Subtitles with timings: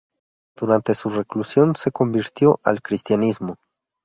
[0.57, 3.57] Durante su reclusión, se convirtió al cristianismo.